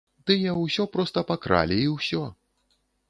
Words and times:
Тыя 0.29 0.53
ўсё 0.61 0.85
проста 0.95 1.23
пакралі 1.33 1.77
і 1.83 1.85
ўсё! 1.97 2.23